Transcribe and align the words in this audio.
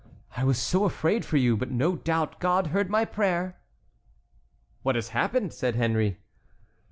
I 0.35 0.43
was 0.43 0.57
so 0.57 0.85
afraid 0.85 1.25
for 1.25 1.37
you, 1.37 1.55
but 1.55 1.69
no 1.69 1.95
doubt 1.95 2.39
God 2.39 2.65
heard 2.73 2.89
my 2.89 3.05
prayer." 3.05 3.59
"What 4.81 4.95
has 4.95 5.09
happened?" 5.09 5.53
said 5.53 5.75
Henry. 5.75 6.17